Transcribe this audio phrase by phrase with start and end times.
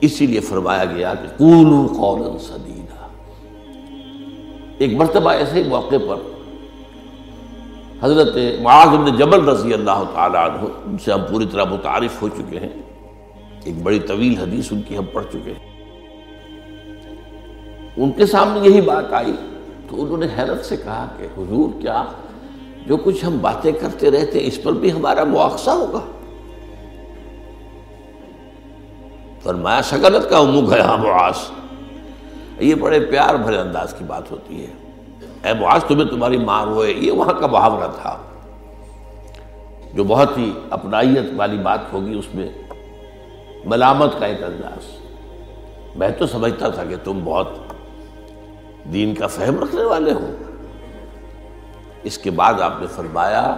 [0.00, 3.06] اسی لیے فرمایا گیا کہ قولو قولا سدیدہ
[4.78, 6.16] ایک مرتبہ ایسے ہی موقع پر
[8.02, 12.28] حضرت معاذ بن جبل رضی اللہ تعالیٰ عنہ، ان سے ہم پوری طرح متعارف ہو
[12.28, 12.68] چکے ہیں۔
[13.64, 15.68] ایک بڑی طویل حدیث ان کی ہم پڑھ چکے ہیں۔
[17.96, 19.32] ان کے سامنے یہی بات آئی
[19.88, 22.04] تو انہوں نے حیرت سے کہا کہ حضور کیا،
[22.86, 26.00] جو کچھ ہم باتیں کرتے رہتے اس پر بھی ہمارا مواخذہ ہوگا۔
[29.42, 31.34] فرمایا شکلت کا اموگ ہے ہاں معاذ۔
[32.58, 34.72] یہ بڑے پیار بھرے انداز کی بات ہوتی ہے۔
[35.44, 38.16] اے معاذ، تمہیں تمہاری ماں روئے، یہ وہاں کا محاورہ تھا۔
[39.94, 42.48] جو بہت ہی اپنائیت والی بات ہوگی اس میں
[43.64, 44.96] ملامت کا ایک انداز۔
[45.96, 47.48] میں تو سمجھتا تھا کہ تم بہت
[48.92, 50.30] دین کا فہم رکھنے والے ہو۔
[52.02, 53.56] اس کے بعد آپ نے فرمایا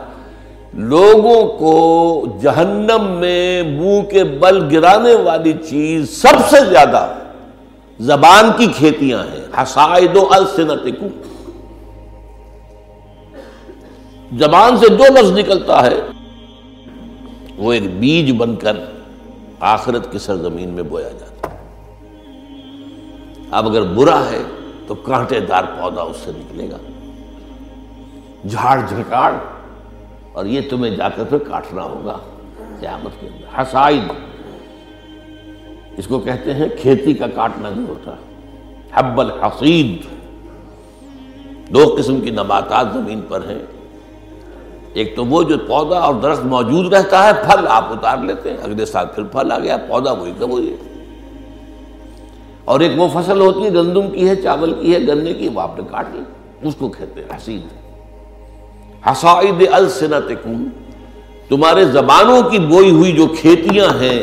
[0.74, 7.08] لوگوں کو جہنم میں منہ کے بل گرانے والی چیز سب سے زیادہ
[8.00, 11.06] زبان کی کھیتیاں ہیں۔ حسائد و السنتکم۔
[14.38, 16.00] زبان سے جو لفظ نکلتا ہے،
[17.56, 18.76] وہ ایک بیج بن کر
[19.60, 21.56] آخرت کی سرزمین میں بویا جاتا ہے۔
[23.50, 24.42] اب اگر برا ہے
[24.86, 26.76] تو کانٹے دار پودا اس سے نکلے گا۔
[28.48, 29.32] جھاڑ جھکاڑ
[30.32, 32.18] اور یہ تمہیں جا کر پھر کاٹنا ہوگا
[32.80, 34.02] قیامت کے اندر۔ حسائد
[35.96, 38.10] اس کو کہتے ہیں کھیتی کا کاٹنا جو ہوتا۔
[38.92, 40.02] حب الحسید
[41.74, 43.58] دو قسم کی نباتات زمین پر ہیں۔
[44.92, 48.56] ایک تو وہ جو پودا اور درخت موجود رہتا ہے، پھل آپ اتار لیتے ہیں۔
[48.56, 50.76] اگلے سال پھر پھل آ گیا، پودا وہی کا وہی
[52.64, 55.60] اور ایک وہ فصل ہوتی ہے، گندم کی ہے، چاول کی ہے، گنے کی، وہ
[55.60, 56.20] آپ نے کاٹ لی۔
[56.62, 57.81] اس کو کہتے ہیں حسید
[59.06, 60.68] حسائد السنتکم،
[61.48, 64.22] تمہارے زبانوں کی بوئی ہوئی جو کھیتیاں ہیں،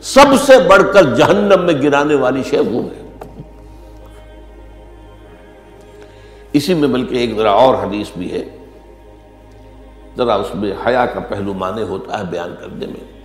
[0.00, 3.02] سب سے بڑھ کر جہنم میں گرانے والی شے وہ ہے
[6.52, 8.44] اسی میں بلکہ ایک ذرا اور حدیث بھی ہے،
[10.16, 13.18] ذرا اس میں حیا کا پہلو مانے ہوتا ہے بیان کرنے میں۔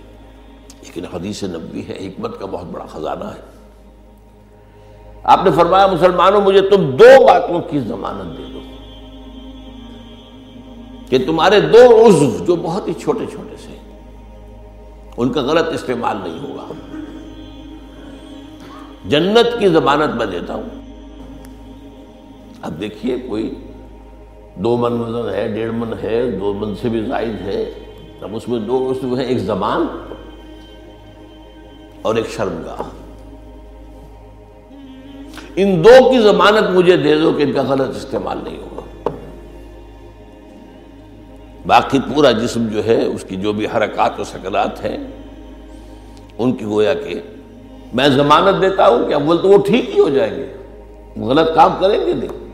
[0.82, 3.40] لیکن حدیث نبی ہے، حکمت کا بہت بڑا خزانہ ہے۔
[5.24, 8.53] آپ نے فرمایا، مسلمانوں، مجھے تم دو باتوں کی ضمانت دے دو۔
[11.14, 13.78] کہ تمہارے دو عضو جو بہت ہی چھوٹے چھوٹے سے
[15.16, 16.72] ان کا غلط استعمال نہیں ہوگا۔
[19.04, 20.82] جنت کی ضمانت میں دیتا ہوں۔
[22.62, 23.54] اب دیکھیے کوئی
[24.54, 27.74] دو من وزن ہے، ڈیڑھ من ہے، دو من سے بھی زائد ہے،
[28.20, 29.86] اب اس میں دو عضو ہے ایک زبان
[32.02, 32.82] اور ایک شرمگاہ۔
[35.56, 38.83] ان دو کی ضمانت مجھے دے دو کہ ان کا غلط استعمال نہیں ہوگا۔
[41.66, 44.96] باقی پورا جسم جو ہے، اس کی جو بھی حرکات و سکرات ہیں،
[46.38, 47.20] ان کی گویا کہ
[47.94, 50.54] میں ضمانت دیتا ہوں کہ اول تو وہ ٹھیک ہی ہو جائیں گے۔
[51.24, 52.48] غلط کام کریں گے نہیں۔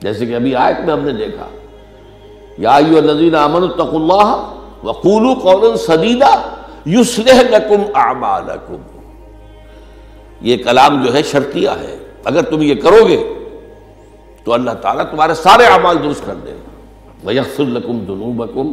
[0.00, 1.46] جیسے کہ ابھی آیت میں ہم نے دیکھا،
[2.58, 6.42] یا نظیر امن التق اللہ وقول قول سدیدہ
[6.84, 8.76] یوسلح لکم اعمالکم۔
[10.40, 13.32] یہ کلام جو ہے شرطیہ ہے۔ اگر تم یہ کرو گے
[14.44, 16.69] تو اللہ تعالیٰ تمہارے سارے اعمال درست کر دے گا۔
[17.24, 18.72] یکسر القم دنوبکم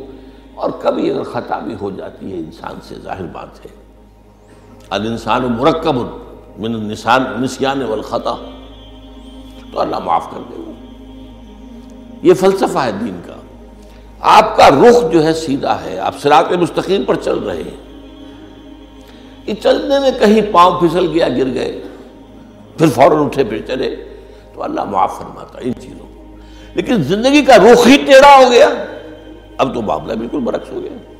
[0.55, 3.71] اور کبھی اگر خطا بھی ہو جاتی ہے انسان سے، ظاہر بات ہے۔
[4.89, 5.95] الانسان مرکب
[6.57, 8.35] من النسان نسیان والخطا۔
[9.71, 10.71] تو اللہ معاف کر دے گا۔
[12.21, 13.33] یہ فلسفہ ہے دین کا۔
[14.19, 17.99] آپ کا رخ جو ہے سیدھا ہے۔ آپ سراط مستقیم پر چل رہے ہیں۔
[19.45, 21.81] کہ چلنے میں کہیں پاؤں پھسل گیا، گر گئے،
[22.77, 23.95] پھر فوراً اٹھے پھر چلے۔
[24.53, 26.16] تو اللہ معاف فرماتا ان چیزوں
[26.77, 28.69] لیکن زندگی کا رخ ہی ٹیڑھا ہو گیا۔
[29.57, 31.13] اب تو معاملہ بالکل برعکس ہو گیا۔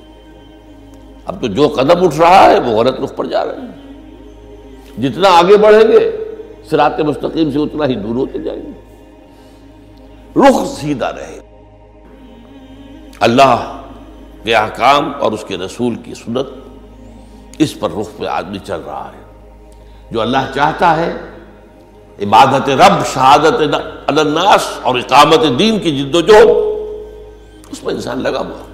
[1.25, 3.87] اب تو جو قدم اٹھ رہا ہے، وہ غلط رخ پر جا رہے ہیں
[5.01, 6.17] جتنا آگے بڑھیں گے
[6.69, 8.95] سرات مستقیم سے اتنا ہی دور ہوتے جائیں گے۔
[10.39, 11.39] رخ سیدھا رہے۔
[13.19, 13.81] اللہ
[14.43, 16.47] کے احکام اور اس کے رسول کی سنت
[17.57, 19.51] اس پر رخ پہ آدمی چل رہا ہے۔
[20.11, 21.13] جو اللہ چاہتا ہے،
[22.21, 23.61] عبادت رب، شہادت
[24.07, 26.47] الناس اور اقامت دین کی جد و جہد۔
[27.71, 28.65] اس میں انسان لگا ہوا۔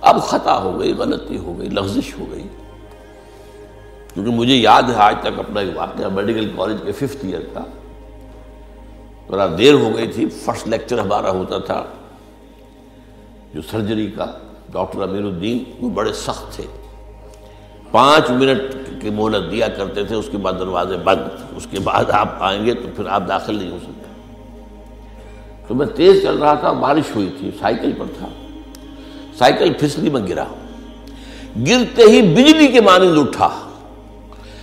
[0.00, 2.48] اب خطا ہو گئی، غلطی ہو گئی، لغزش ہو گئی۔
[4.14, 7.60] کیونکہ مجھے یاد ہے آج تک اپنا ایک واقعہ میڈیکل کالج کے ففتھ ایئر کا۔
[9.26, 11.84] تھوڑا دیر ہو گئی تھی، فرسٹ لیکچر ہمارا ہوتا تھا۔
[13.54, 14.26] جو سرجری کا،
[14.72, 16.64] ڈاکٹر امیر الدین، وہ بڑے سخت تھے۔
[17.90, 21.22] پانچ منٹ کی مہلت دیا کرتے تھے، اس کے بعد دروازے بند،
[21.56, 24.04] اس کے بعد آپ آئیں گے تو پھر آپ داخل نہیں ہو سکتے۔
[25.68, 28.26] تو میں تیز چل رہا تھا، بارش ہوئی تھی، سائیکل پر تھا۔
[29.38, 30.44] سائیکل پھسلی، میں گرا۔
[31.66, 33.48] گرتے ہی بجلی کے مانند اٹھا۔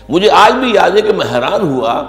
[0.09, 2.03] مجھے آج بھی یاد ہے کہ میں حیران ہوا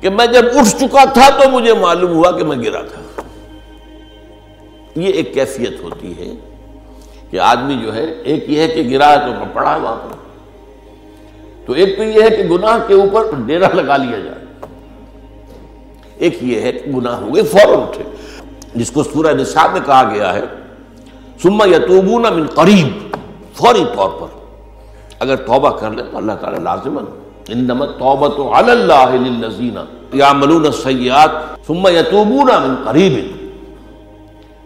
[0.00, 3.22] کہ میں جب اٹھ چکا تھا تو مجھے معلوم ہوا کہ میں گرا تھا۔
[4.96, 6.34] یہ ایک کیفیت ہوتی ہے
[7.30, 10.31] کہ آدمی جو ہے، ایک یہ ہے کہ گرا ہے تو میں پڑا وہاں پر۔
[11.72, 14.44] تو ایک تو یہ ہے کہ گناہ کے اوپر ڈیرا لگا لیا جائے۔
[16.16, 18.04] ایک یہ ہے کہ گناہ ہو گئے، فوراً اٹھے۔
[18.74, 20.40] جس کو سورہ نصاب میں کہا گیا ہے
[21.42, 23.16] سما یتوبون من قریب،
[23.56, 24.26] فوری طور پر۔
[25.18, 27.04] اگر توبہ کر لے تو اللہ تعالیٰ لازمن
[27.48, 29.78] انما توبت علی اللہ للذین
[30.12, 31.30] یعملون السیئات،
[31.66, 33.48] ثم یتوبون من قریب۔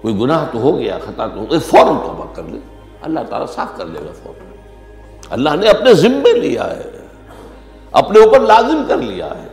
[0.02, 2.58] کوئی گناہ تو ہو گیا، خطا تو ہو گیا، فوراً توبہ کر لے
[3.02, 4.46] اللہ تعالیٰ صاف کر لے گا فوراً۔
[5.30, 6.95] اللہ نے اپنے ذمے لیا ہے۔
[7.96, 9.48] اپنے اوپر لازم کر لیا ہے۔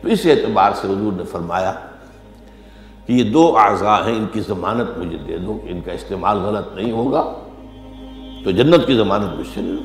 [0.00, 1.72] تو اس اعتبار سے حضور نے فرمایا
[3.06, 6.74] کہ یہ دو اعضاء ہیں، ان کی ضمانت مجھے دے دو، ان کا استعمال غلط
[6.74, 7.22] نہیں ہوگا
[8.44, 9.82] تو جنت کی ضمانت مجھ سے لے لو